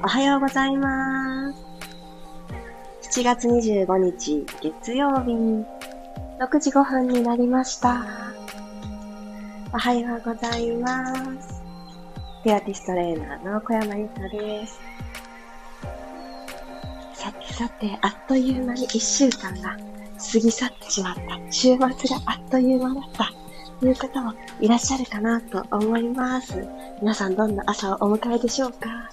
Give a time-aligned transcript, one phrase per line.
[0.00, 3.20] おはようございます。
[3.20, 8.06] 7月25日月曜日、6時5分になりました。
[9.72, 11.62] おはようございます。
[12.44, 14.78] ピラティストレーナーの小山由かです。
[17.14, 19.76] さてさて、あっという間に1週間が
[20.32, 21.20] 過ぎ去ってしまった。
[21.50, 21.90] 週末が
[22.26, 23.32] あっという間だった。
[23.80, 26.64] という方もいらっしゃるかなと思います。
[27.00, 29.10] 皆さんどんな朝をお迎えでしょうか？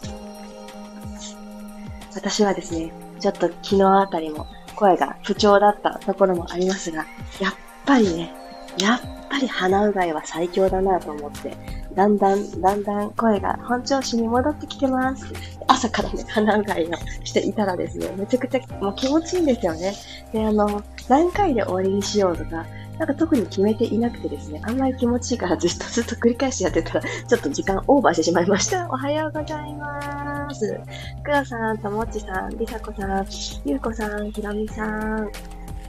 [2.15, 7.05] 私はですね、ちょっと昨日あたりも声が不調だったところもありますが、
[7.39, 7.53] やっ
[7.85, 8.33] ぱりね、
[8.79, 11.55] やっぱり鼻うがいは最強だなと思って、
[11.93, 15.25] だんだん、だんだん声が本調子に戻ってきてます。
[15.67, 16.91] 朝からね、鼻うがいを
[17.23, 19.93] していたらですね、めちゃくちゃもう気持ちいいんですよね。
[20.31, 22.65] で、あの、何回で終わりにしようとか、
[22.97, 28.87] なんか特に決めていなくてですね、あんまり気持ちいいからずっとずっと繰り返しやってたら、ちょっと時間オーバーしてしまいました。
[28.89, 30.79] おはようございます。
[31.23, 33.25] くらさん、ともっちさん、りさこさん、
[33.65, 35.29] ゆうこさん、ひろみさん、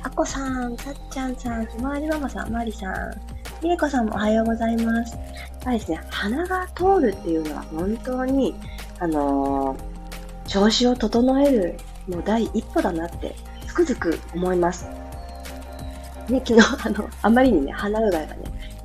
[0.03, 3.13] あこさん、さっちゃんさん、ひまわりママさん、まりさん、
[3.63, 5.17] りえこさんもおはようございます。
[5.65, 8.55] やっですね、鼻が通るっていうのは本当に、
[8.99, 11.77] あのー、調子を整える
[12.09, 13.35] の第一歩だなって
[13.67, 15.06] つくづく思います。
[16.29, 18.43] ね、昨日、あの、あまりにね、鼻うがいがね、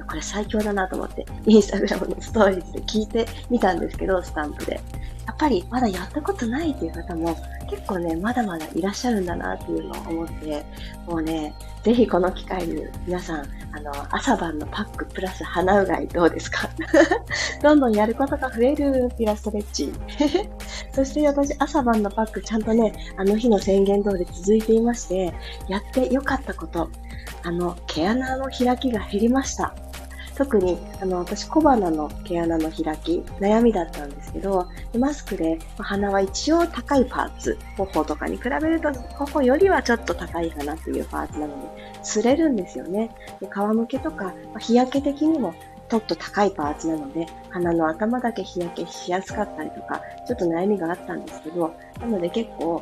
[0.08, 4.80] これ最強だなと思って、インスタグラムのストーリーズで聞いてみたんですけど、スタンプで。
[5.28, 7.36] やっぱりまだやったことないっていう方も
[7.69, 10.66] 結構ね、まだまだいらっしゃるんだなっていうのを思って、
[11.08, 11.53] もうね、
[11.84, 16.67] ぜひこの機会に皆さん、あの、朝晩のパックプラス鼻うがいどうですか？
[17.62, 19.94] どんどんやることが増えるピラストレッチ。
[20.94, 25.34] そして私、朝晩のパックちゃんとね、あの日の宣言通り続いていまして、
[25.69, 26.89] やってよかったこと、
[27.44, 29.73] あの、毛穴の開きが減りました。
[30.36, 43.12] 特に、あの、私、小鼻の毛穴の開き、悩みだったんですけど、マスクで、鼻は一応高いパーツ、頬とかに比べると、頬よりはちょっと高いかなというパーツなので、擦れるんですよね。
[43.40, 45.53] で皮むけとか、日焼け的にも
[45.91, 52.81] ちょっと高いパーツなので、鼻の頭だけ日焼けしやすかったりとか、ちょっと悩みがあったんですけど、なので結構、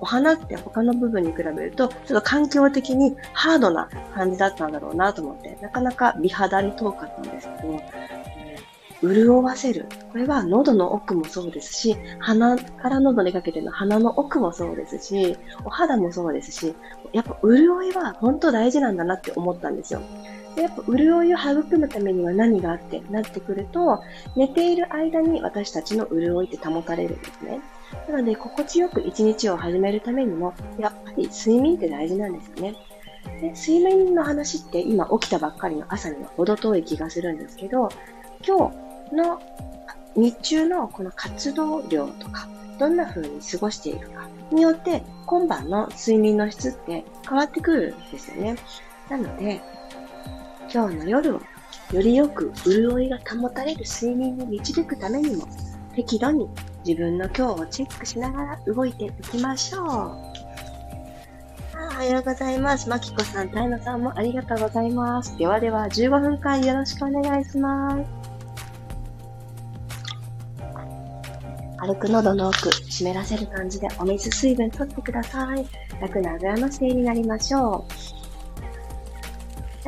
[0.00, 7.80] お花って他の部分に比べると、ちょっと環境的にハードな感じだったんだろうなと思って、なかなか美肌に遠かったんですけど、
[9.12, 9.86] 潤わせる。
[10.12, 16.74] これは喉の奥もそうですし、鼻から喉にかけての鼻の奥もそうですし、お肌もそうですし、
[17.12, 20.00] やっぱ潤いは本当大事なんだなって思ったんですよ。
[20.56, 24.02] でやっぱ潤いを育むためには何があってなってくると、
[24.36, 27.60] 寝ている間に私たちの潤いって保たれるんですね。
[28.08, 32.74] なので、心地よく一日を始めるためにも、やっぱり睡眠って大事なんですよね。
[33.40, 37.88] で睡眠の話って今起きたばっかりの朝には程遠い気がするんですけど、
[38.46, 38.70] 今
[39.10, 39.40] 日の
[40.16, 48.56] 日中のこの活動量とか、どんな風に過ごしているかによって、今晩の睡眠の質って変わってくるんですよね。
[49.08, 49.60] なので、
[50.72, 51.40] 今日の夜を
[51.92, 55.46] よりよく潤いが保たれる睡眠に導くためにも、
[55.94, 56.48] 適度に
[56.86, 59.84] 自分の今日をチェックしながら動いていきましょう。
[59.84, 59.86] お
[61.96, 62.88] はようございます。
[62.88, 65.36] まきこさん、たいのさんもありがとうございます。
[65.38, 68.04] ではでは、15分間よろしくお願いします。
[71.78, 75.66] 軽く喉の奥、湿らせる感じでお水、水分取ってください。
[76.00, 78.23] 楽なあぐらの姿勢になりましょう。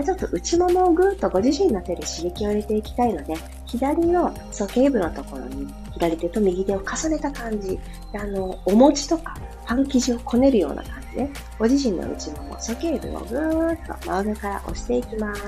[0.04, 3.34] ちょっと内ももをぐーっとご自身の手で刺激を入れていきたいので、
[3.66, 7.78] 左の鼠径部のところに左手と右手を重ねた感じ。
[8.14, 15.42] あの、お餅とかパン生地をこねるような感じで、ご自身の内もも、鼠径部をぐーっと真上から押していきます。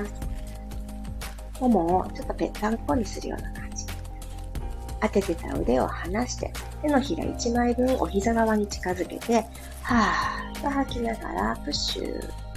[1.61, 3.85] ももをちょっとぺったんこにするような感じ。
[5.01, 6.51] 当ててた腕を離して、
[6.81, 9.45] 手のひら1枚分お膝側に近づけて、
[9.83, 12.48] はーっと吐きながらプッシュ。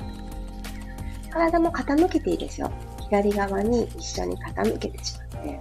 [1.33, 2.71] 体も傾けていいですよ。
[3.01, 5.61] 左側に一緒に傾けてしまって、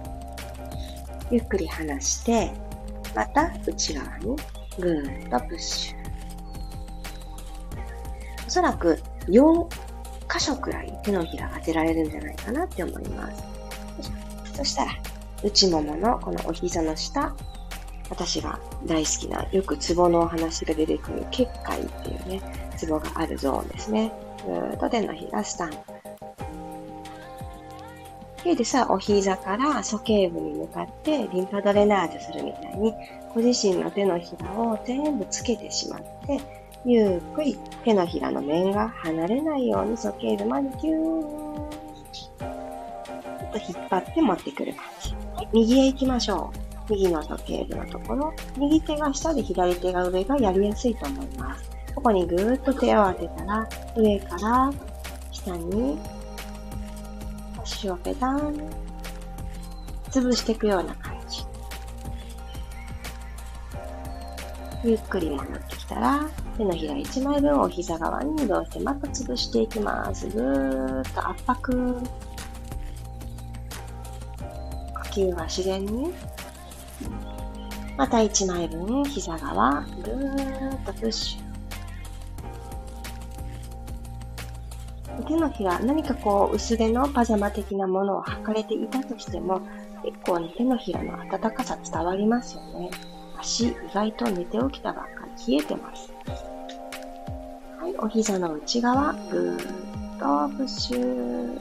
[1.30, 2.52] ゆっくり離して、
[3.14, 4.36] また内側に
[4.78, 6.02] ぐーっとプッシュ。
[8.46, 8.98] おそらく
[9.28, 9.66] 4
[10.30, 13.42] 箇所くらい手のひら当てられるんじゃないかなって思います。
[14.54, 14.92] そしたら、
[15.42, 17.34] 内もものこのお膝の下、
[18.10, 22.42] 私が大好きな、よくツボのお話が出てくる結界っていうね、
[22.76, 24.12] ツボがあるゾーンですね。
[24.46, 25.76] っと手のひらスタンプ。
[28.56, 32.92] でさ、お膝から鼠径部に向かってリンパドレナージュするみたいに、
[33.34, 36.40] ご自身の手のひらを全部つけてしまって、
[36.84, 41.42] ゆっくり手のひらの面が離れないように鼠径部までギュー
[42.40, 42.52] ッ
[43.52, 45.14] と引っ張って持ってくる感じ。
[45.52, 46.50] 右へ行きましょ
[46.88, 46.92] う。
[46.92, 51.71] 右の時計部のところ、右手が下で左手が上がやりやすいと思います。
[51.94, 54.72] ここにぐーっと手を当てたら、上から
[55.30, 55.98] 下に
[57.62, 58.70] 足をペタン、
[60.10, 61.44] 潰していくような感じ。
[64.84, 70.26] ゆっくり戻ってきたら、手のひら1枚分を膝側に移動してまた潰していきます。
[70.28, 71.94] ぐーっと圧迫。
[71.94, 72.00] 呼
[75.12, 76.12] 吸は自然に。
[77.96, 81.51] また1枚分膝側、ぐーっとプッシュ。
[85.32, 89.60] 手のひら、何かこう、薄手のパジャマ的なものを履かれていたとしても、
[90.04, 92.90] 結構ね、手のひらの温かさ伝わりますよね。
[93.38, 96.12] 足、意外と寝て起きたばっかり冷えてます。
[97.78, 101.58] はい、お膝の内側、ぐーっとプッシュ。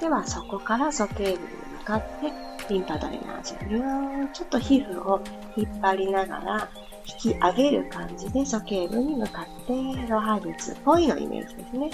[0.00, 1.36] では、そこから鼠径部に
[1.80, 2.32] 向かって、
[2.70, 3.68] リンパドレナージュ。
[3.68, 5.20] ぐーちょっと皮膚を
[5.56, 6.68] 引っ張りながら、
[7.06, 11.90] 引き上げる感じで鼠径部に向かってロハ術っぽいのイメージですね。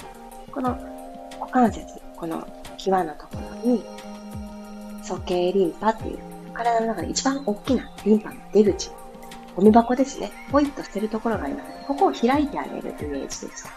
[0.53, 0.71] この
[1.41, 2.47] 股関節、この
[2.79, 3.85] 際のところに
[5.03, 6.19] 鼠径リンパっていう
[6.53, 8.91] 体の中で一番大きなリンパの出口、
[9.57, 10.31] ゴミ箱ですね。
[10.51, 11.87] ポイッと捨てるところがあります。
[11.87, 13.69] ここを開いてあげるイメージです。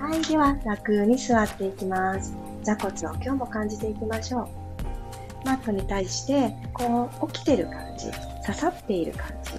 [0.00, 0.22] はい。
[0.22, 2.34] では、楽に座っていきます。
[2.62, 4.48] 座骨を今日も感じていきましょう。
[5.46, 8.10] マットに対して、こう、起きてる感じ、
[8.44, 9.52] 刺さっている感じ、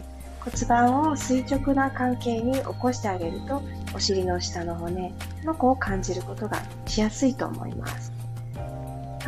[0.47, 3.61] 骨盤を垂直な関係に起こしてあげると、
[3.93, 5.13] お尻の下の骨
[5.43, 8.13] の子を感じることがしやすいと思います。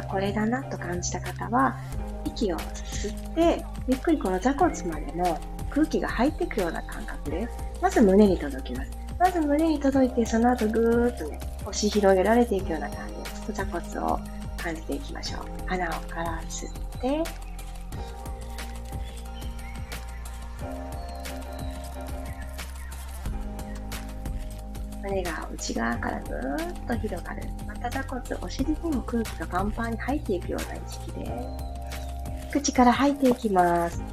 [0.10, 1.75] これだなと感じた方は、
[2.24, 5.38] 息を吸って、ゆっくりこの座骨までの
[5.69, 7.50] 空気が入っていくような感覚で、
[7.81, 8.92] まず胸に届きます。
[9.19, 14.19] まず胸に届いて、その後ぐーっとね、腰広げられていくような感じで、座骨を
[14.56, 15.42] 感じていきましょう。
[15.68, 17.24] 鼻をから吸って、
[25.01, 27.43] 胸が内側からぐーっと広がる。
[27.65, 31.31] また座骨、お尻にも空気がパンパンに入っていくような意識で、
[32.51, 34.03] 口から吐いていきます。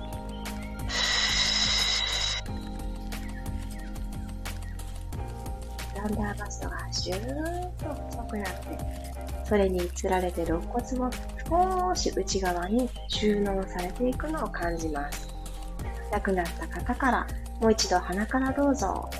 [5.94, 8.78] だんだんバストがシューッと細くなって、
[9.44, 11.10] それにつられて肋骨も
[11.48, 15.28] 少し内側に収納されていくのを感じます。
[16.12, 17.26] 亡くなった方から
[17.60, 19.10] もう一度鼻からどうぞ。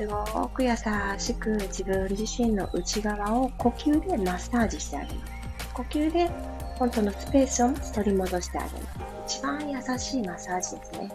[0.00, 0.70] すごく優
[1.18, 5.32] しく自分自身の内側を呼吸でマッサージしてあげます。
[5.74, 6.30] 呼吸で
[6.78, 8.80] 本当のスペースを取り戻してあげま
[9.26, 9.36] す。
[9.36, 11.12] 一番優しいマッサージですね。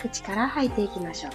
[0.00, 1.32] 口から吐いていきましょう。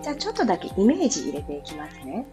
[0.00, 2.24] じゃあちょっとだけイメージ入れていきますね。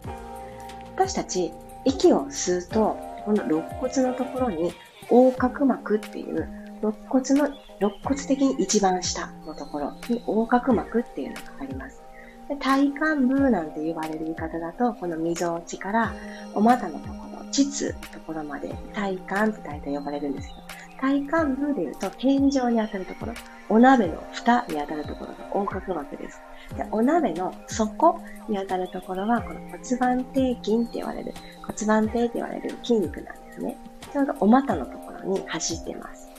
[0.96, 1.52] 私たち
[1.84, 2.96] 息を吸うと、
[3.26, 4.72] この肋骨のところに
[5.10, 6.48] 横隔膜っていう
[6.82, 12.02] 肋骨の、肋骨的に一番下のところに横隔膜っていうのがあります。
[12.48, 16.14] で体幹部なんて言われる言い方だと、この溝落ちから
[16.54, 20.62] お股のところ、膣のところまで体幹って大体呼ばれるんですけど、
[21.00, 23.34] 体幹部で言うと天井に当たるところ、
[23.70, 26.42] お鍋の蓋に当たるところが横隔膜です。
[26.76, 31.34] でお鍋の底に当たるところは、この骨盤底筋って言われる、
[31.66, 33.78] 骨盤底って言われる筋肉なんですね。
[34.12, 36.30] ちょうどお股のところに走ってます。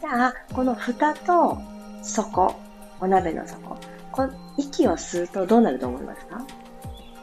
[0.00, 1.58] じゃあ、この蓋と
[2.02, 2.54] 底、
[3.00, 3.76] お鍋の底、
[4.10, 6.44] こ息を吸うとどうなると思いますか？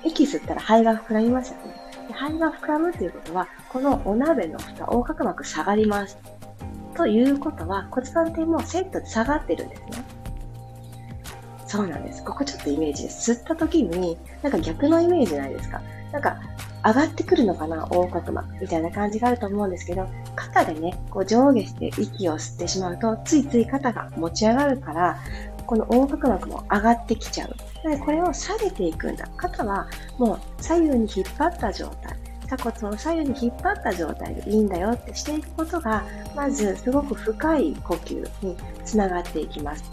[0.04, 1.76] 息吸ったら肺が膨らみますよね。
[2.14, 6.18] 肺が膨らむということは、このお鍋の蓋、横隔膜下がります。
[6.96, 9.88] ということは、骨盤底もセットで下がってるんですね。
[11.68, 12.24] そうなんです。
[12.24, 13.32] ここちょっとイメージです。
[13.34, 15.82] 吸った時に、なんか逆のイメージないですか？
[16.12, 16.40] なんか、
[16.86, 25.20] 上がってくるのかな横隔膜みたいな感じがあると思うんですけど、肩でね、こう上下して息を吸ってしまうと、ついつい肩が持ち上がるから、
[25.66, 27.56] この横隔膜も上がってきちゃう。
[27.88, 29.28] でこれを下げていくんだ。
[29.38, 29.88] 肩は
[30.18, 32.18] もう左右に引っ張った状態。
[32.48, 36.04] 鎖骨を左右に引っ張った状態でいいんだよってしていくことが、
[36.36, 39.84] まずすごく深い呼吸につながっていきます。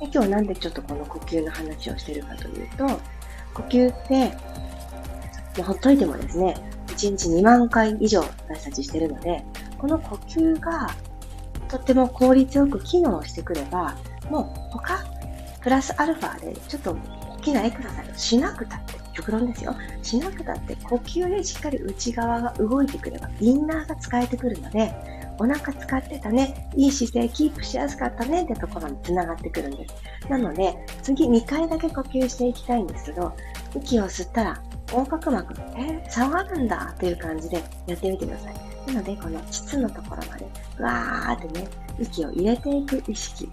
[0.00, 2.86] で今日なんでちょっとこの呼吸の話をしてるかというと、
[3.54, 4.32] 呼吸って
[5.56, 6.54] もうほっといてもですね、
[6.88, 9.44] 1日2万回以上私たちしてるので、
[9.78, 10.90] この呼吸が
[11.68, 13.96] とっても効率よく機能してくれば、
[14.30, 15.04] もう他、
[15.62, 16.96] プラスアルファでちょっと
[17.34, 19.74] 大きなエクササイズしなくたって、極論ですよ。
[20.02, 24.92] しなくたって呼吸でしっかり内側が動いてくれば、インナーが使えてくるので、
[25.38, 29.94] お腹使ってたね、いい姿勢キープしやすかったねってところにつながってくるんです。
[30.28, 33.32] なので、次2回だけ呼吸していきたいんですけど、
[33.74, 34.62] 息を吸ったら、
[34.92, 36.06] 横隔膜、え？
[36.10, 38.54] 下がるんだっていう感じでやってみてください。
[38.86, 40.44] なので、この膣のところまで、
[40.78, 41.66] わーってね、
[41.98, 43.50] 息を入れていく意識。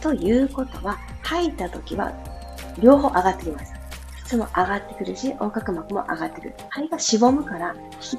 [0.00, 2.12] ということは、吐いた時は、
[2.78, 3.72] 両方上がってきます。
[4.24, 6.54] 膣も上がってくるし、横隔膜も上がってくる。
[6.70, 7.74] 肺がしぼむから、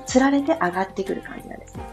[0.06, 1.84] つられて上がってくる感じなんですね。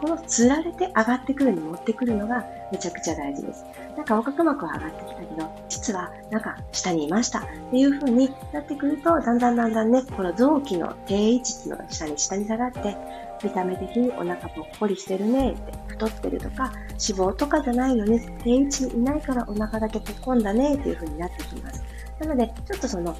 [0.00, 3.64] このつられて上がってくるに持ってくるのがめちゃくちゃ大事です。
[3.96, 12.96] なんか横隔膜は上がってきたけど、実はなんか下にいましたっていう風になってくると、だんだんだんだんね、この臓器の定位置っていうのが下に下に下がって、
[13.42, 21.82] 見た目的にお腹ぽっこりしてるねって、太ってるとか、脂肪とかじゃないのに、定位置にいないからお腹だけぽっこんだねっていう風になってきます。
[22.20, 23.16] なので、ちょっとその、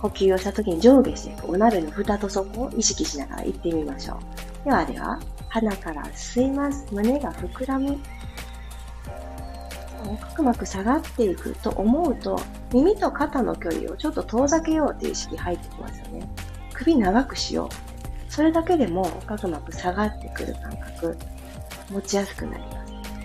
[0.00, 4.47] 呼吸をした時に上下していくお鍋の蓋と底を意識しながら行ってみましょう。
[4.64, 6.86] ではでは、鼻から吸います。
[6.92, 7.98] 胸が膨らむ。
[10.04, 12.40] 横隔膜下がっていくと思うと、
[12.72, 16.28] 耳と肩の距離をちょっと遠ざけようという意識入ってきますよね。
[16.74, 18.32] 首長くしよう。
[18.32, 21.16] それだけでも横隔膜下がってくる感覚、
[21.90, 22.77] 持ちやすくなります。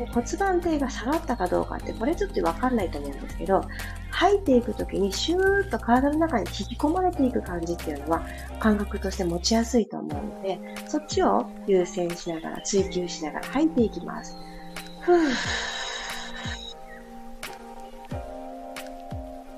[0.05, 3.61] で骨盤底が下がったかどうかって、これちょっとわかんないと思うんですけど、
[4.11, 8.25] 吐いていくときにシューッと体の中に引き込まれていく感じっていうのは
[8.59, 14.35] 感覚として持ちやすいと思うので、そっちを優先しながら追求しながら吐いていきます。
[15.01, 15.33] ふぅ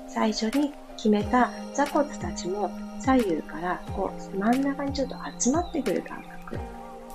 [0.08, 6.58] 最初に決めた座骨たちも左右からこう真ん中にちょっと集まってくる感覚。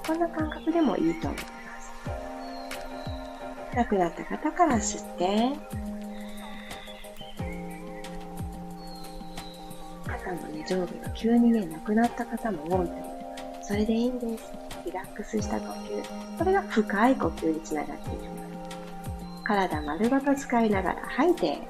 [0.05, 1.60] こんな感覚でもいいと思います。
[3.71, 5.53] 深くなった方から吸って、
[10.05, 12.97] 肩のね、上下が急にね、なくなった方も多いと思いま
[13.61, 13.67] す。
[13.69, 14.51] それでいいんです。
[14.85, 16.37] リラックスした呼吸。
[16.37, 18.51] これが深い呼吸につながっていきます。
[19.43, 21.61] 体丸ごと使いながら吐いて、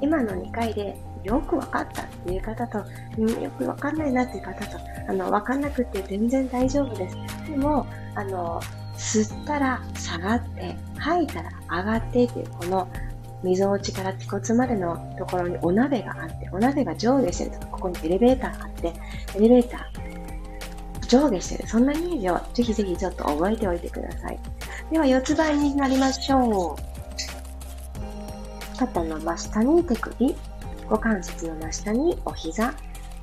[0.00, 2.84] 今の2回でよくわかったっていう方と、
[3.18, 7.16] うん、よくわかんないなっていう方と、あの、わかんなくて全然大丈夫です。
[7.48, 8.60] でも、あの、
[8.96, 12.88] 吸ったら下がって、吐いたら上がってっていう、この、
[13.42, 18.94] 溝落ちから気骨までのところにお鍋があって、お鍋が上下してるとか、ここにエレベーターがあって、
[19.36, 21.68] エレベーター、上下してる。
[21.68, 24.38] そんなイメージをぜひぜひちょっと覚えておいてください。
[24.90, 26.92] では、四つ倍になりましょう。
[28.78, 30.36] 肩の真下に手首、
[30.92, 32.74] 股関節の真下にお膝、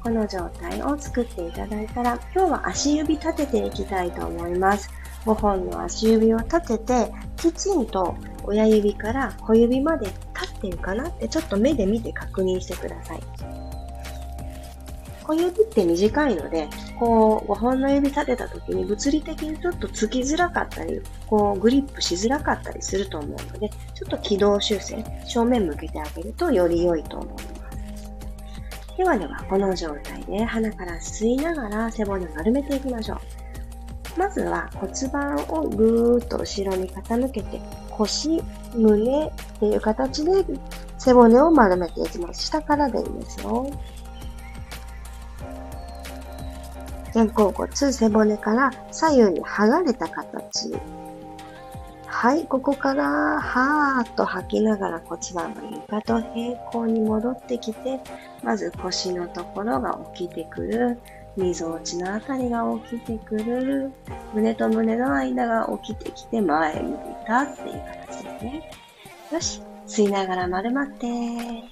[0.04, 4.90] この状態を作っていただいたら、今日は足指立てていきたいと思います。
[5.24, 10.18] 5本の足指を立てて、きちんと親指から小指まで立
[10.52, 11.10] ってるかな？
[11.10, 13.20] ってちょっと目で見て確認してください。
[15.22, 16.68] 小指って短いので、
[17.00, 27.59] こう、5本の指立てた時に物理的にちょっとつきづらかったり、こう、グリップしづらかったりすると思うので、ちょっと軌道修正、正面向けてあげるとより良いと思います。
[29.00, 34.20] ではでは、この状態で鼻から吸いながら背骨を丸めていきましょう。
[34.20, 38.44] まずは骨盤をぐーっと後ろに傾けて、腰、
[38.76, 40.44] 胸っていう形で
[40.98, 42.48] 背骨を丸めていきます。
[42.48, 43.72] 下からでいいですよ。
[47.14, 50.78] 肩甲骨、背骨から左右に剥がれた形。
[52.12, 58.02] はい、ここから、はーっと吐きながら骨盤が床と平行に戻ってきて、
[58.44, 61.00] まず腰のところが起きてくる。
[61.38, 63.94] 溝落ちのあたりが起きてくる。
[64.34, 66.94] 胸と胸の間が起きてきて前向い
[67.26, 68.70] たっていう形ですね。
[69.32, 71.08] よし、吸いながら丸まって。
[71.08, 71.64] め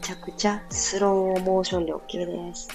[0.00, 2.70] ちゃくちゃスローモーションで OK です。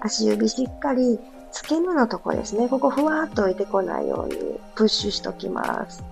[0.00, 1.20] 足指しっかり
[1.54, 2.68] 付け根のとこですね。
[2.68, 4.34] ここふわっと置いてこないように
[4.74, 6.02] プッシュしときます。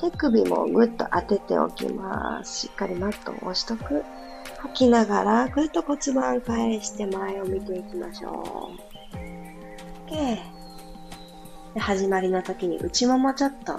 [0.00, 2.68] 手首もぐっと当てておきます。
[2.68, 4.04] しっかりマットを押しとく。
[4.58, 8.70] 吐きながらぐっと骨盤返して前を見ていきましょ
[10.08, 10.08] う。
[10.08, 10.38] OK。
[11.74, 13.76] で始まりの時に内ももちょっと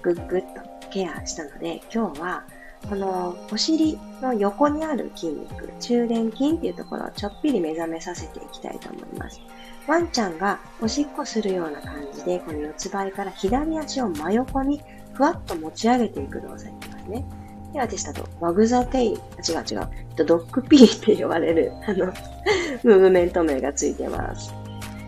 [0.00, 2.44] ぐっぐっとケアしたので、今日は
[2.88, 9.38] このお尻の横にある筋肉、中殿筋っていうところをちょっぴり目覚めさせていきたいと思います。
[9.86, 14.80] ワンちゃんがおしっこするような感じで、この四つ倍から左足を真横に
[15.12, 17.24] ふわっと持ち上げていく動作になりますね。
[17.72, 22.06] で、私だと、ワグザテイ、あ、違う違う、ドッグピーって呼ばれる、 あの、
[22.82, 24.52] ムーブメント名がついてます。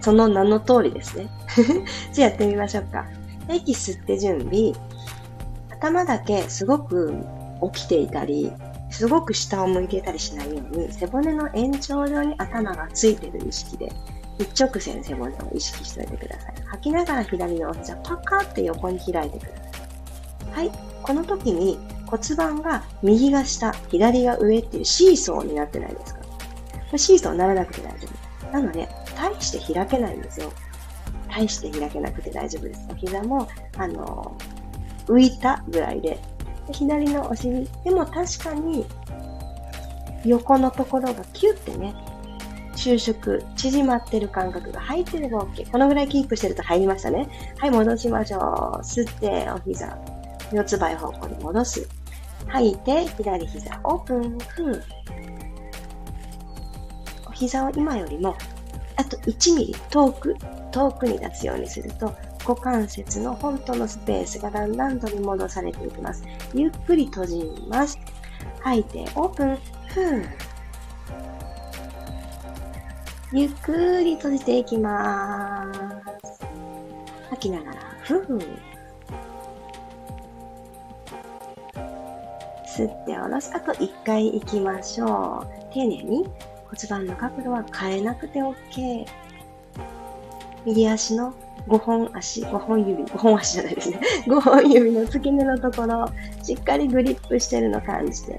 [0.01, 1.29] その名の通りですね。
[2.13, 3.07] じゃあやってみましょうか。
[3.49, 4.73] 息吸って準備。
[5.71, 7.15] 頭だけすごく
[7.73, 8.53] 起きていたり、
[8.91, 13.93] すごく下を向いていたりしないように、背骨の延長上に頭がついてる意識で、
[14.39, 16.55] 一直線背骨を意識しておいてください。
[16.67, 19.49] 吐きながら左のお膝パカって横に開いてくだ
[20.53, 20.69] さい。
[20.69, 20.79] はい。
[21.03, 26.21] この時に骨盤が右が下、左が上っていうシーソーになってないですか？
[26.21, 26.29] こ
[26.93, 28.09] れシーソーにならなくて大丈
[28.43, 28.53] 夫。
[28.53, 30.53] なので、大して開けないんですよ。
[31.29, 32.87] 大して開けなくて大丈夫です。
[32.91, 34.37] お膝も、あの、
[35.07, 36.21] 浮いたぐらいで。
[36.67, 37.69] で左のお尻。
[37.85, 38.87] でも確かに、
[40.25, 41.95] 横のところがキュッてね、
[42.77, 45.71] 収縮、縮まってる感覚が入ってれば OK。
[45.71, 47.29] このぐらいキープしてると入りましたね。
[47.59, 48.41] はい、戻しましょう。
[48.83, 49.97] 吸って、お膝。
[50.53, 51.89] 四つ倍方向に戻す。
[52.49, 54.39] 吐いて、左膝オープン。
[54.39, 54.83] ふん。
[57.27, 58.37] お膝を今よりも、
[58.97, 60.37] あと1ミリ遠く、
[60.71, 62.15] 遠くに出すようにすると、
[62.47, 66.25] 股関節の本当のスペースがだんだん取り戻されていきます。
[66.53, 67.99] ゆっくり閉じます。
[68.61, 69.59] 吐いて、オープン。
[69.89, 70.25] ふん。
[73.37, 73.73] ゆっく
[74.05, 75.67] り閉じていきま
[76.23, 76.41] す。
[77.31, 78.39] 吐きながら、ふん。
[82.65, 83.51] 吸って下ろす。
[83.53, 85.75] あと1回行きましょう。
[85.75, 86.25] 丁寧に
[86.69, 89.05] 骨盤の角度は変えなくて OK。
[90.65, 91.35] 右足の
[91.67, 93.99] 5本足、5本指、5本足じゃないですね。
[94.29, 96.07] 5本指の付け根のところ、
[96.45, 98.39] しっかりグリップしてるの感じて、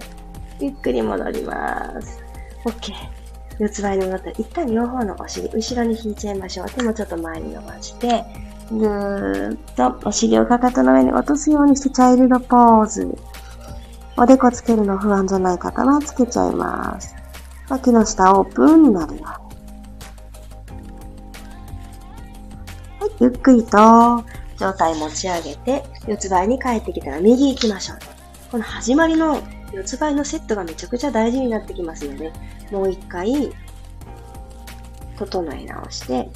[0.62, 2.24] ゆっくり戻ります。
[2.64, 3.25] OK。
[3.60, 6.70] 四つ倍に戻ったら、一旦両方のお尻、後ろに引いちゃいましょう。
[6.70, 8.26] 手もちょっと前に伸ばして、
[8.72, 13.18] ぐーっとお尻をかかとの上に落とすようにしてチャイルドポーズ。
[14.18, 17.16] おでこつけるの不安じゃない方はつけちゃいます。
[17.70, 19.24] 脇の下オープンになるよ。
[19.24, 19.40] は
[23.08, 23.78] い、ゆっくりと
[24.58, 27.98] 上体持ち上げて、四つ倍に帰ってきたら右行きましょう。
[28.52, 29.40] この始まりの
[29.74, 32.32] 四つ倍のセットがめちゃくちゃ大事になってきますので、
[32.72, 33.52] もう一回、
[35.18, 36.30] 整え直して、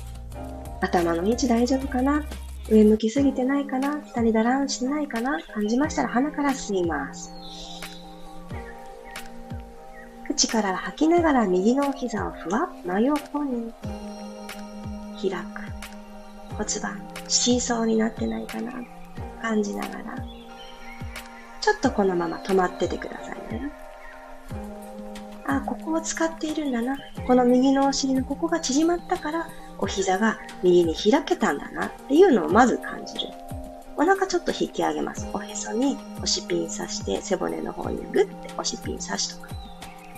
[0.82, 2.24] 頭の位置大丈夫かな？
[2.70, 4.02] 上向きすぎてないかな？
[4.06, 5.42] 下にだらんしてないかな？
[5.42, 7.34] 感じましたら鼻から吸います。
[10.28, 13.74] 口から吐きながら右の膝をふわっ真横に
[15.22, 15.36] 開く。
[16.56, 18.72] 骨盤、シーソーになってないかな？
[19.42, 20.16] 感じながら。
[21.62, 23.72] ちょっとこのまま止まっててくださいね。
[25.46, 26.98] あ、ここを使っているんだな。
[27.26, 29.48] この右のお尻のここが縮まったから、
[29.80, 33.28] お膝が右に開けたんだなっていうのをまず感じる。
[33.98, 35.28] お腹ちょっと引き上げます。
[35.34, 39.50] おへそに押しピン刺して背骨の方にグッて押しピン刺しとく。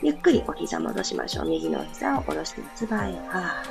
[0.04, 1.50] ゆっくりお膝戻しましょう。
[1.50, 3.14] 右の膝を下ろしてつばへ。
[3.30, 3.64] は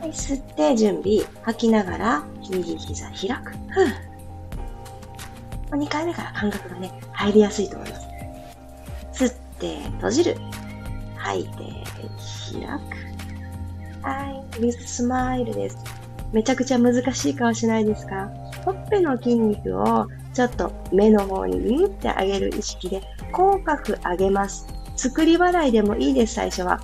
[0.00, 1.20] はい、吸って準備。
[1.42, 3.52] 吐きながら右膝開く。
[3.68, 4.15] ふう。
[5.70, 7.96] 2回目から感覚がね、入りやすいと思いま
[9.12, 9.24] す。
[9.24, 10.36] 吸って閉じる。
[11.16, 12.62] 吐いて開
[14.02, 14.06] く。
[14.06, 15.78] はい、リススマイルです。
[16.32, 18.30] めちゃくちゃ難しい顔しないですか？
[18.64, 23.02] ほっぺの筋肉をちょっと目の方にミンって上げる意識で
[23.32, 24.66] 口角上げます。
[24.96, 26.80] 作り笑いでもいいです、最初は。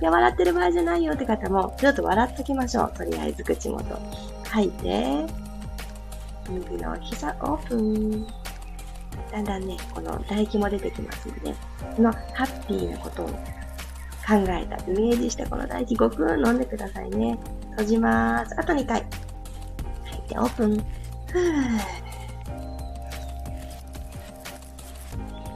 [0.00, 2.92] いや、笑ってる場合じゃないよって方も、ちょっと笑っときましょう。
[2.96, 3.84] とりあえず口元。
[4.44, 5.24] 吐いて、
[6.50, 8.26] 右の膝オープン。
[9.32, 11.54] だんだんね、この唾液も出てきますので、
[11.96, 13.34] このハッピーなことを考
[14.32, 17.38] えた、イメージしてこの唾液ごくん飲んでくださいね。
[17.70, 18.54] 閉じます。
[18.58, 19.04] あと2回。
[20.04, 20.76] 吐いてオープン。
[20.76, 21.80] ふぅ。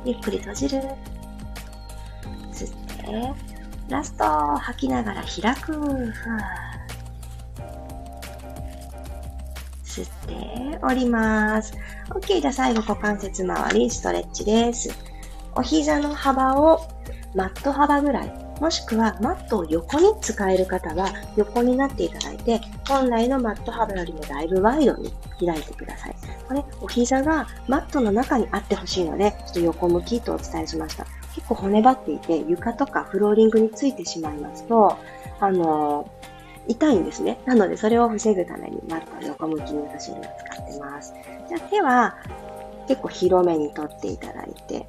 [0.04, 0.82] ゆっくり閉じる。
[2.52, 2.70] 吸っ
[3.04, 3.32] て、
[3.88, 5.72] ラスト、吐きながら開く。
[5.72, 6.69] ふぅ
[9.90, 11.74] 吸って、降ります。
[12.10, 12.40] OK。
[12.40, 14.90] じゃあ最後、股関節周り、ストレッチです。
[15.56, 16.80] お膝の幅を
[17.34, 25.12] マット幅ぐらい、もしくはマットを横に使える方は横になっていただいて、本来のマット幅よりもだいぶワイドに
[25.44, 26.14] 開いてください。
[26.46, 31.04] これ、お膝がマットの中にあってほしいので、ちょっと横向きとお伝えしました。
[31.34, 34.96] 結構骨張っていて、床とかフローリングについてしまいますと、
[35.40, 36.10] あの
[36.70, 37.38] 痛いんですね。
[37.46, 41.14] なので、それを防ぐためにマットを横向きに私には使ってます。
[41.48, 42.16] じゃあ手は
[42.86, 44.86] 結構広めに取っていただいて、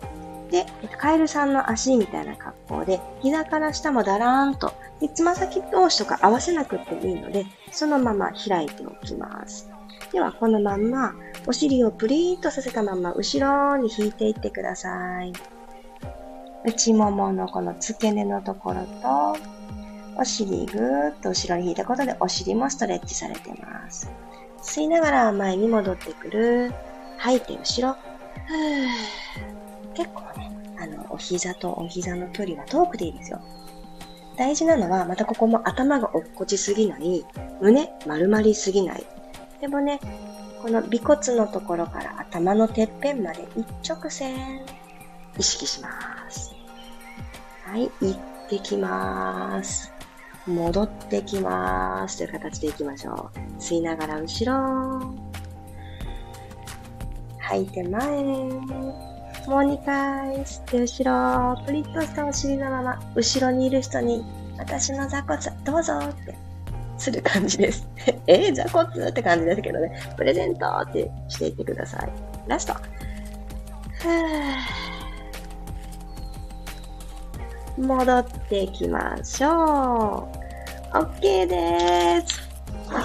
[0.51, 0.65] で、
[0.97, 9.69] カエルさんの足みたいな格好で、膝から下もだらーんと、で、つま先同士とか合わせなくていいので、そのまま開いておきます。
[10.11, 11.15] では、このまんま、
[11.47, 15.31] お尻をプリーッとさせたまま、後ろに引いていってください。
[16.65, 19.37] 内もものこの付け根のところと、
[20.17, 24.11] お尻ぐーっと後ろに引いたことで、お尻もストレッチされてます。
[24.61, 26.73] 吸いながら前に戻ってくる。
[27.17, 27.95] 吐いて後ろ。
[29.93, 33.41] 結構ね、あの、お膝とお膝の距離は遠くでいいですよ。
[34.37, 37.25] 大事なのは、またここも頭が落っこちすぎない、
[37.61, 39.03] 胸丸まりすぎない。
[39.59, 39.99] でもね、
[40.61, 44.61] この尾骨のところから頭のてっぺんまで一直線、
[45.37, 45.89] 意識しま
[46.29, 46.53] す。
[47.65, 49.91] はい、行ってきます。
[50.47, 52.17] 戻ってきます。
[52.17, 53.39] という形でいきましょう。
[53.59, 55.13] 吸いながら後ろ。
[57.39, 58.01] 吐いて前。
[59.47, 61.65] もう2回吸って後ろ。
[61.65, 64.23] プリッとしたお尻のまま、後ろにいる人に、
[64.57, 66.35] 私の座骨どうぞって
[66.97, 67.87] する感じです。
[68.27, 69.91] えー、座骨って感じですけどね。
[70.17, 72.09] プレゼントってしていってください。
[72.47, 72.75] ラスト。
[77.77, 80.29] 戻っていきましょ
[80.93, 80.97] う。
[80.97, 82.51] OK です。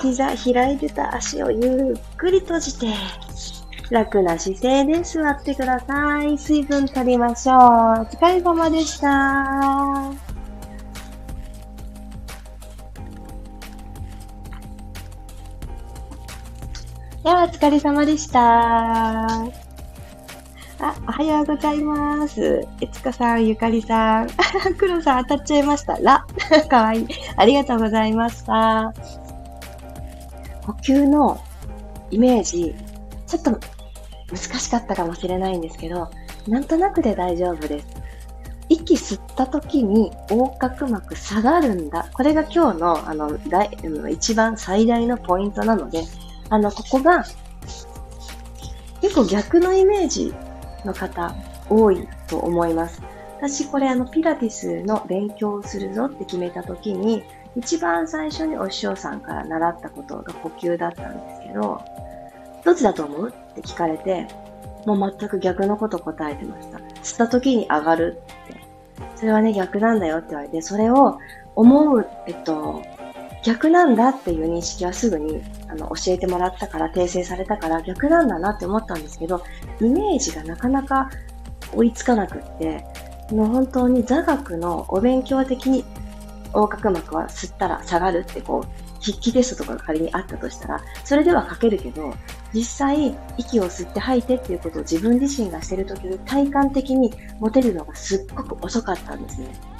[0.02, 2.86] 膝開いてた足をゆっくり閉じて、
[3.90, 6.36] 楽な姿勢で座ってください。
[6.36, 7.56] 水分取りましょう。
[7.56, 7.60] お
[8.04, 10.12] 疲れ様でした。
[17.22, 19.65] では、お疲れ様でした。
[20.78, 22.66] あ、おはようございます。
[22.82, 24.28] えつかさん、ゆかりさん。
[24.76, 25.96] 黒さん当たっちゃいました。
[25.96, 26.26] ら。
[26.68, 27.08] かわいい。
[27.36, 28.92] ありがとうございました。
[30.66, 31.40] 呼吸の
[32.10, 32.74] イメージ、
[33.26, 33.52] ちょっと
[34.30, 36.10] 難しかったかもしれないんですけど、
[36.46, 37.86] なんとなくで大丈夫です。
[38.68, 42.08] 息吸った時に横隔膜下がるんだ。
[42.12, 43.70] これが今日のあの大
[44.10, 46.02] 一番最大のポイントなので、
[46.50, 47.24] あの、ここが
[49.00, 50.34] 結構逆のイメージ
[50.86, 51.34] の方
[51.68, 53.02] 多いと思います。
[53.38, 57.22] 私これあのピラティスの勉強をするぞって決めた時に
[57.54, 61.82] 一番最初にお師匠さんから習ったことが呼吸だったんですけど、
[62.64, 63.28] どっちだと思う？
[63.28, 64.26] って聞かれて、
[64.86, 66.78] もう全く逆のこと答えてました。
[67.02, 68.60] 吸った時に上がるって。
[69.16, 71.18] それはね、逆なんだよって言われて、それを
[71.54, 72.82] 思う、えっと、
[73.46, 79.40] 逆なんだっていう認識はすぐにあの教えてもらったから、訂正されたから逆なんだなって思ったんですけど、
[79.80, 81.08] イメージがなかなか
[81.72, 82.84] 追いつかなくって、
[83.30, 85.84] もう本当に座学のお勉強的に
[86.54, 92.14] 横隔膜は吸ったら下がるってこう、筆記テストとかが仮にあったとしたら、それでは書けるけど、
[92.52, 99.75] 実際、息を吸って吐いてっていうことを自分自身がしてるときに体感的に持てるのがすっごく遅かったんですね。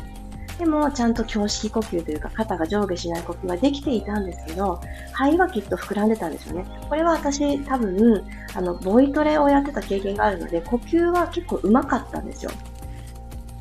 [0.59, 4.81] でも、ちゃんと胸式呼吸というか、肩が上下しない呼吸はできていたんですけど、
[5.13, 6.65] 肺はきっと膨らんでたんですよね。
[6.89, 12.51] これは私、多分、あの、ボイトレをやってた経験があるので、呼吸は結構うまかったんですよ。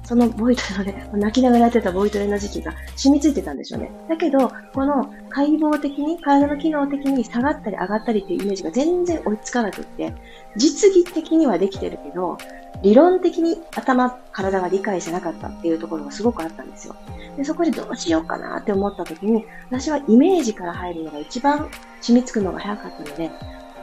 [0.05, 3.91] そのボイトレのね、泣きながらやってたボイトレの時期が染みついてたんでしょうね。
[4.07, 10.13] だけど、この解剖的に、体の機能的に下がったり上がったりっていうイメージが全然追いつかなくって、
[10.55, 12.37] 実技的にはできてるけど、
[12.83, 16.95] 理論的に頭、体が理解してなかったっていうところがすごくあったんですよ。
[17.35, 21.67] で、そこでどうしようかなって思った時に、私はイメージから入るのが一番
[22.01, 23.31] 染みつくのが早かったので、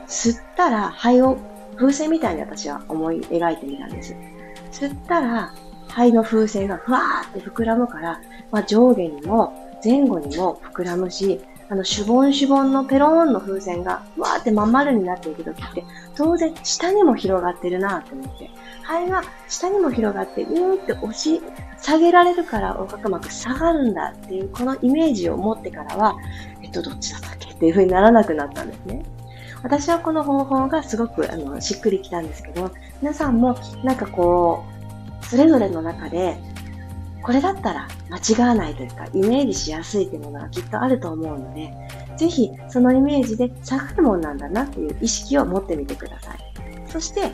[0.06, 1.36] 吸ったら肺を
[1.76, 4.14] 風船みたいに私は思い描いてみたんです。
[4.70, 5.52] 吸ったら
[5.94, 9.52] 肺の風船がふわーって膨らむから、まあ、上下にも
[9.84, 18.50] 前後にも膨らむし、あの、シュボンシュボンのペローンの風船が、わーってまん丸になっていくときって、当然下にも広がってるなって思って。
[18.82, 21.40] 肺が下にも広がって、うーって押し
[21.80, 26.16] 下げられるから横隔膜下がるんだっていう、このイメージを持ってからは、
[26.62, 29.02] えっと、どっちだったっけっていう風にならなくなったんですね。
[29.62, 34.71] 私はこの方法がすごくあのしっくりきたんですけど、皆さんもなんかこう、
[35.22, 36.36] それぞれの中で、
[37.22, 41.72] これだったら間違わないというか、イメージしやすいというものがきっとあると思うので、
[42.16, 46.38] ぜひそのイメージで下がるもんなんだなっていう意識を持ってみてください。
[46.88, 47.30] そして、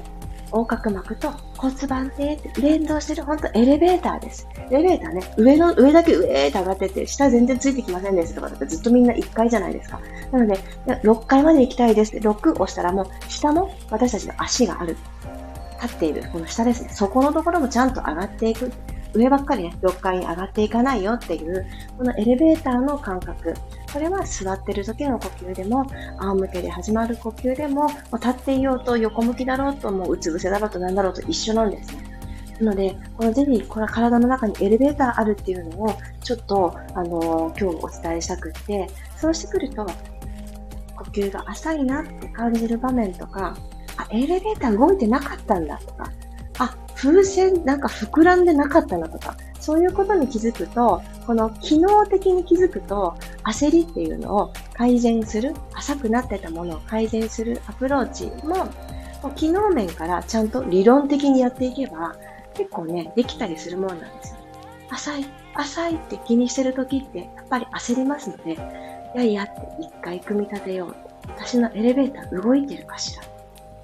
[0.51, 4.47] 横隔膜と骨盤底って連動してる本当エレベーターです。
[4.71, 10.01] エレベーターね、上の、上だけ上へ上がってて、下全然ついてきませんですとかだってずっとみんな1階じゃないですか。
[10.33, 10.55] なので、
[10.87, 14.97] 6階まで行きたいですって6押したらもう下も私たちの足がある。
[15.83, 16.91] 立っている、この下ですね。
[16.91, 18.73] そこのところもちゃんと上がっていく。
[19.15, 23.55] 上ばっかりね、6階に上がっていかないよっていう、このエレベーターの感覚。
[23.93, 25.87] これは座ってる時の呼吸でも、
[26.19, 32.05] 仰向けで始まる呼吸でも、立っていようと横向きだろうと、もううつ伏せだろうとなんだろうと一緒なんですね。
[32.61, 39.87] なので、このぜひ、これは体の中にエレベーターあるっていうのを、ちょっと、あのー、今日お伝えしたくって、そうしてくると、
[40.97, 43.57] 呼吸が浅いなって感じる場面とか、
[43.99, 46.11] あ、エレベーター動いてなかったんだとか、
[46.59, 58.69] あ、風船なんか膨らんでなかったなとか、そういうことに気づくと、この機能的に気づくと、焦りっていうのを改善する、浅くなってたものを改善するアプローチも、
[59.35, 62.15] 機能面からちゃんと理論的にやっていけば、
[62.55, 64.39] 結構ね、できたりするもんなんですよ。
[64.91, 68.57] 浅い、浅いって気にしてる時って、やっぱり焦りますので、い
[69.17, 70.95] やいやって一回組み立てよう。
[71.29, 73.23] 私のエレベーター動いてるかしら。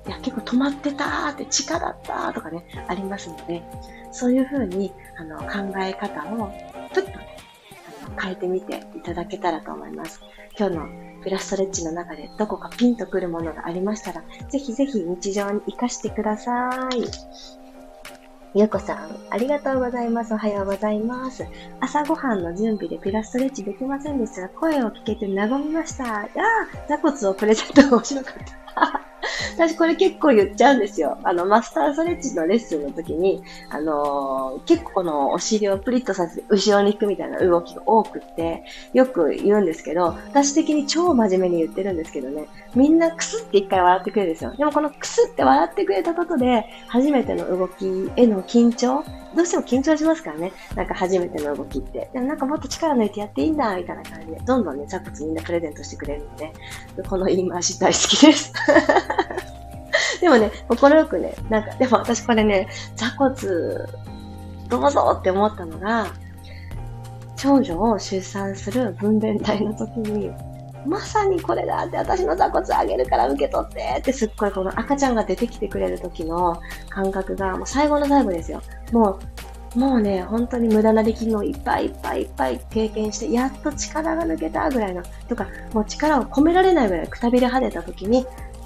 [0.07, 3.63] いや、結構止まってたーって地下だったーとかね、ありますので、
[4.13, 6.53] そういう風に、あの、考え方を、
[6.93, 7.37] ちょっとね、
[8.07, 10.21] あの、変えてみていただけたらと思います。
[10.59, 10.89] 今日の
[11.25, 17.03] ピラストレッチの中でどこかピンとくるものがありましたら、ぜひぜひ日常に活かしてください。
[18.57, 20.33] ゆうこさん、ありがとうございます。
[20.33, 21.45] おはようございます。
[21.81, 26.21] 朝ごはんの準備でピラストレッチできませんでしたが、声を聞けて和みました。
[26.21, 26.29] ああ、
[26.89, 28.35] 座骨をプレゼントが面白かっ
[28.77, 29.04] た。
[29.55, 31.19] 私これ結構言っちゃうんですよ。
[31.23, 44.55] あの、マスターストレッチのレッスンの時に、あのー、結構このお尻をプリッとさせて後ろに行くみたいな動きが多くって、よく言うんですけど、私的に超真面目に言ってるんですけどね、みんなクスって一回笑ってくれるんですよ。
[44.57, 47.87] でもこのクスって笑ってくれたことで、初めての動き
[48.17, 50.53] への緊張どうしても緊張しますからね。
[50.75, 52.09] なんか初めての動きって。
[52.13, 56.53] でもなんかもっと力抜いてやっていいんだ、みたいな感じで、どんどんね、座骨みんなプレゼントしてくれるんで、
[57.09, 58.53] この言い回し大好きです。
[60.25, 63.35] でもね、心よくね、なんか、でも私これね、座骨、
[64.71, 66.07] どうぞって思ったのが、
[67.37, 70.31] 長女を出産する分娩体の時に、
[70.87, 76.59] まさにこれだって私の座骨あげるから受け取ってってすっごいこの赤ちゃんが出てきてくれる時の
[76.89, 78.63] 感覚がもう最後の最後ですよ。
[78.93, 79.19] も
[79.77, 88.25] う、もうね、本当に無駄な力のいっぱいいっぱいいっぱい経験して、やっと力が抜けたぐらいの、とか、もう力を込められないぐらいくたびれ跳ねた時に、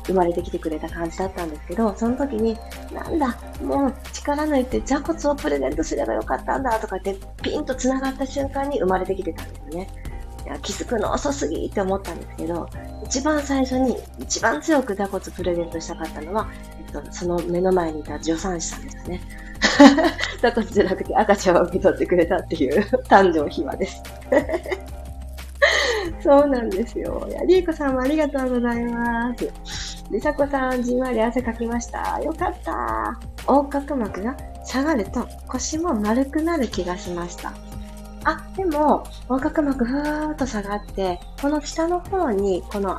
[0.09, 2.57] 生まれてきてくれた感じだったんですけど、その時に、
[2.93, 9.89] なんだ、もう力抜いて座骨をプレゼントすればよかったんだとかってピンと繋がった瞬間に生まれてきてたんですよね。
[10.47, 12.69] いや気づくの遅すぎって思ったんですけど、
[13.05, 19.21] 一番最初に一番強く座骨プレゼントしたかったのは、えっと、その目の前にいた助産師さんですね。
[20.41, 24.03] 座骨じゃなくて赤ちゃんを受け取ってくれたっていう 誕生秘話です。
[26.21, 27.29] そうなんですよ。
[27.31, 30.05] や、りえこさんもありがとうございます。
[30.11, 32.21] りさこさん、じんわり汗かきました。
[32.21, 33.19] よかった。
[33.47, 37.53] 横隔膜が下がると腰も丸くなる気がしました。
[38.25, 42.99] あ、でも、横隔膜ふーっと下がって、この下の方に、この、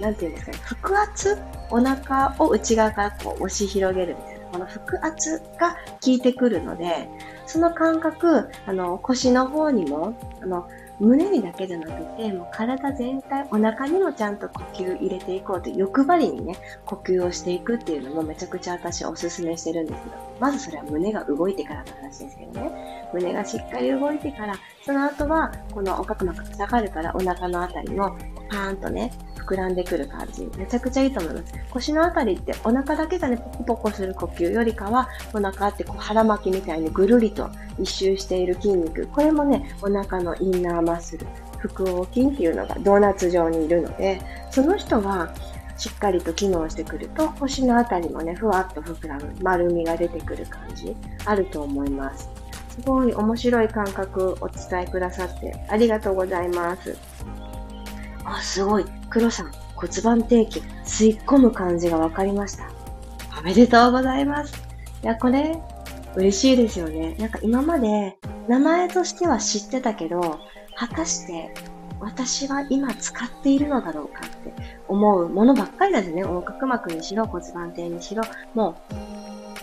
[0.00, 1.38] なんていうんですかね、腹圧？
[1.70, 7.08] お腹を内側からこう押し広げるんですこの腹圧が効いてくるので、
[7.46, 23.08] その感覚、あの、腰の方にも、あの、胸にだけじゃなくて、もう体全体、お腹にもちゃんと呼吸入れていこうという欲張りにね、呼吸をしていくっていうのもめちゃくちゃ私はおすすめしてるんですけど、まずそれは胸が動いてからの話ですけどね。
[23.12, 24.54] 胸がしっかり動いてから、
[24.84, 28.16] その後は、このお角膜が下がるからお腹のあたりの
[28.50, 29.12] パーンとね、
[29.46, 30.50] 膨らんでくる感じ。
[30.58, 31.54] めちゃくちゃいいと思います。
[31.70, 39.06] 腰のあたりってお腹だけがね、ポコポコする呼吸よりかは、お腹ってこう腹巻きみたいにぐるりと一周している筋肉。
[39.06, 41.26] これもね、お腹のインナーマッスル、
[41.58, 45.32] 腹横筋っていうのがドーナツ状にいるので、その人が
[45.76, 52.28] しっかりと機能してくると、腰のあたりもね、ふわっと膨らむ、丸みが出てくる感じ、あると思います。
[52.70, 56.94] すごい面白い感覚お伝えくださってありがとうございます。
[58.26, 58.84] あ、すごい。
[59.08, 62.70] 黒さん、骨盤底筋、吸い込む感じが分かりました。
[63.38, 64.54] おめでとうございます。
[65.02, 65.58] いや、これ、
[66.16, 67.14] 嬉しいですよね。
[67.18, 70.40] なんか今まで、名前としては知ってたけど、
[70.74, 71.54] 果たして
[72.00, 74.52] 私は今使っているのだろうかって
[74.88, 76.20] 思うものばっかりだよね。
[76.20, 78.22] 横隔膜にしろ、骨盤底にしろ、
[78.54, 78.76] も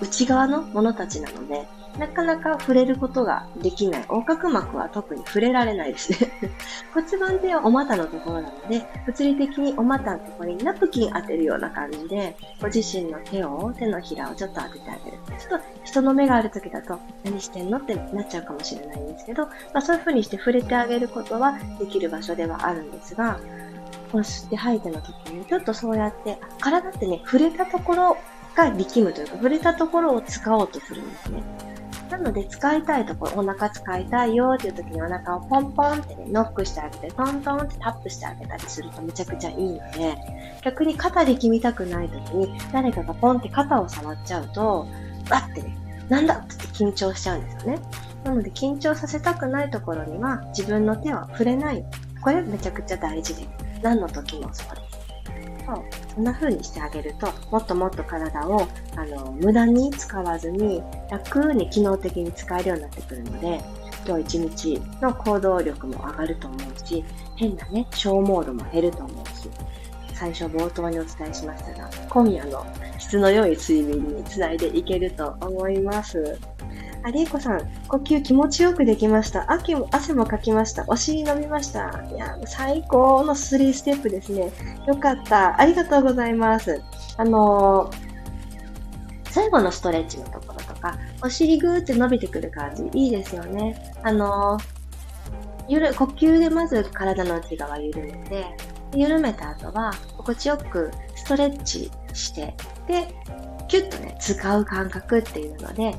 [0.02, 4.02] う内側のものたちなので、なかなか触れることができない。
[4.04, 6.32] 横隔膜は特に触れられないですね
[6.94, 15.18] 骨盤底はお股のところなので、物理的にお股のところにナプキン当てるような感じで、ご自身の手を、手のひらをちょっと当ててあげる。
[15.40, 17.78] ちょっと人の目がある時だと、何してんの？
[17.78, 23.40] ってなっちゃうかもしれないんですけど、まあ、そういう風にして触れてあげることはできる場所ではあるんですが、
[24.12, 28.18] この吸って吐いての時に、ちょっとそうやって、体ってね、触れたところ
[28.56, 31.73] が力むというか、触れたところを使おうとするんですね。
[32.14, 40.16] なので使いたいところ、お腹使いたいよっていう時にお腹をポンポンってね、ノックしてあげて、トントンってタップしてあげたりするとめちゃくちゃいいので、
[40.64, 44.86] 逆に肩力みたくない時に誰かがポンって肩を触っちゃうと、
[45.28, 45.76] バッてね、
[46.08, 47.82] なんだって緊張しちゃうんですよね。
[48.24, 51.84] なので緊張させたくないところには自分の手は触れない。
[52.22, 53.50] これめちゃくちゃ大事です。
[53.82, 54.83] 何の時もそうです。
[55.66, 55.84] そう
[56.16, 63.62] そんな風にしてあげると、もっともっと体を、あの、無駄に使わずに、楽に機能的に使えるようになってくるので、
[64.06, 67.04] 今日一日の行動力も上がると思うし、
[67.36, 69.50] 変なね、消耗度も減ると思うし、
[70.14, 72.66] 最初冒頭にお伝えしましたが、今夜の
[73.00, 76.38] 質の良い睡眠につないでいけると思います。
[77.04, 79.52] あ、りえこさん、呼吸気持ちよくできました。
[79.52, 80.86] 秋も汗もかきました。
[80.88, 82.02] お尻伸びました。
[82.10, 84.52] いや、最高の3ステップですね。
[84.88, 85.60] よかった。
[85.60, 86.82] ありがとうございます。
[87.18, 93.94] あのー、最後のストレッチのところとか、お尻ぐーって伸びてくる感じ、いいですよね。
[94.02, 94.64] あのー、
[95.68, 98.46] ゆる、呼吸でまず体の内側緩めて、
[98.96, 102.56] 緩めた後は、心地よくストレッチして、
[102.88, 103.14] で、
[103.68, 105.96] キュッとね、使う感覚っていうので、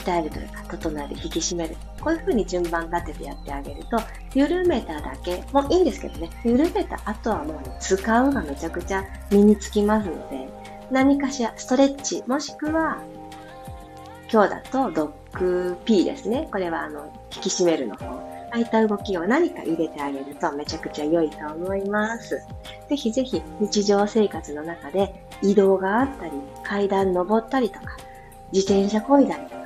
[0.00, 1.76] 鍛えるというか、整える、引き締める。
[2.00, 3.98] こういう風に順番立ててやってあげると、
[4.34, 10.48] 緩めただけ、もういいんですけどね、緩めた後はもう、使うがめちゃくちゃ身につきますので、
[10.90, 12.98] 何かしらストレッチ、もしくは、
[14.32, 16.48] 今日だとドッグ P ですね。
[16.50, 18.06] これはあの、引き締めるの方。
[18.52, 22.38] ああいった動きを何か入れてあげるとめちゃくちゃ良いと思います。
[22.88, 27.96] ぜひぜひ日常生活の中で移動があったり、階段登ったりとか、
[28.52, 29.61] 自転車こいだりとか、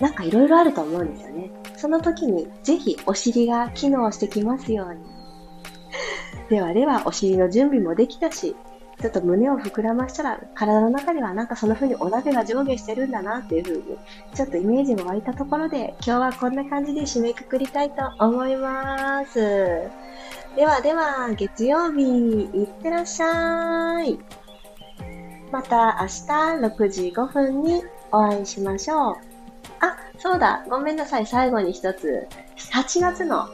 [0.00, 1.50] なんかいろいろあると思うんですよね。
[1.76, 5.00] その時にぜひお尻が機能してきますように。
[6.50, 8.56] ではではお尻の準備もできたし、
[9.00, 13.82] ちょっと胸を膨らましたら、体の中ではなんかその風にお鍋が上下してるんだなっていう風に、
[14.34, 19.38] ちょっとイメージも湧いたところで、今日はこんな感じで締めくくりたいと思います。
[20.56, 24.18] ではでは、月曜日、いってらっしゃい。
[25.52, 26.12] また明日
[26.66, 29.27] 6時5分にお会いしましょう。
[29.80, 32.26] あ、そうだ、ごめんなさい、最後に一つ。
[32.72, 33.48] 8月の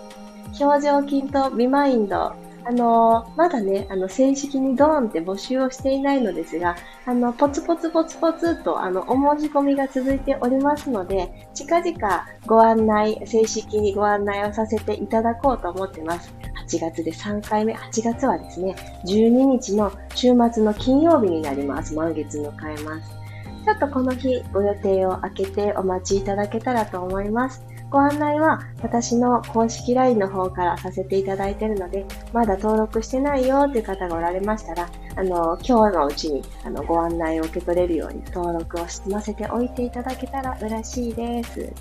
[0.60, 2.34] 表情筋とビマインド
[2.66, 16.32] あのまだね、あの、正式にドーンって募集をしていないのですが、あの、ポツポツポツポツと、あの、お申し込みが続いておりますので、近々ご案内、正式にご案内をさせていただこうと思ってます。
[16.66, 21.94] 8月で3回目、8月はですね、12日の週末の金曜日になります。
[21.94, 23.23] 満月迎えます。
[23.64, 27.64] ちょっとこの日、ご予定を空けてお待ちいただけたらと思います。
[27.88, 41.72] ご案内は私の公式 LINE の方からさせていただいているので、まだ登録してないよっていう方がおられましたら、あの、今日のうちにあのご案内を受け取れるように登録を済ませておいていただけたら嬉しいです。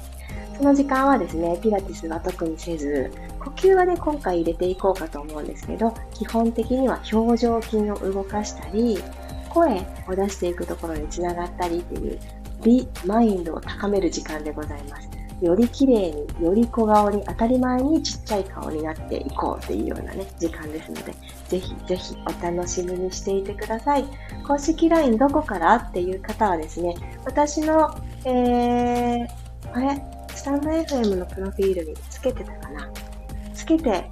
[0.57, 8.99] その時間はですね、ピラティスは特にせず、呼吸はね、今回入れていこうかと思うんですけど、基本的には表情筋を動かしたり、
[9.53, 12.19] 声を出していくところにつながったりっていう、
[12.63, 15.09] ビマインドを高める時間でございます。
[15.41, 21.13] より綺麗に、より小顔に、当たり前にちっちゃい顔になっていこうっていうようなね、時間ですので、
[21.49, 24.05] ぜひぜひお楽しみにしていてください。
[24.47, 27.93] 公式 LINE どこからっていう方はですね、私の、
[28.25, 29.27] えー、
[29.73, 30.01] あれ、
[30.33, 32.89] スタンド FM のプロフィールにつけてたかな？
[33.53, 34.09] つけて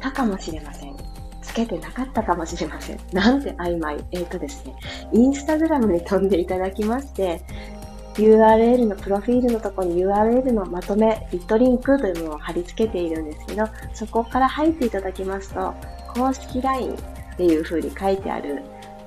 [0.00, 0.75] たかもしれません。
[1.56, 3.00] けてなかったかもしれません。
[3.12, 4.04] なんて曖昧。
[4.12, 4.74] えっ、ー、とですね、
[5.12, 7.40] インスタグラムに飛んでいただきまして、
[8.14, 15.74] URL のプロフィールのとこに URL のまとめ、ビットリンクというものを貼り付けているんですけど、そこから入っていただきますと、
[16.14, 18.62] 公式 LINE っていう風に書いてある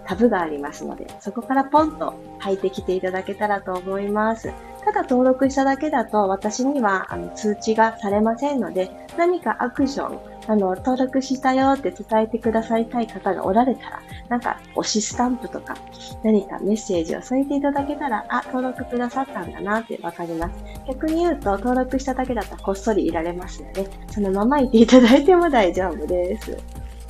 [0.06, 4.52] タブがありますので、そこからポンと入ってきていただけたらと思います。
[4.86, 15.76] ただ登録しただけだと私にはあの通知がされませんので、何かアクション、あの、登録したよって伝えてくださいたい方がおられたら、なんか推しスタンプとか
[16.24, 20.56] 何かメッセージを添えていただけたら、あ、登録くださったんだなってわかります。
[20.88, 26.58] 逆に言うと、登録しただけだったらこっそりいられますので、そのままいていただいても大丈夫です。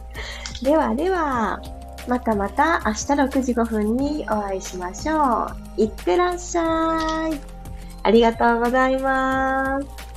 [0.63, 1.61] ではでは、
[2.07, 5.81] またまた明日6時5分にお会いしましょう。
[5.81, 7.39] いってらっしゃい。
[8.03, 10.08] ありがとうございます。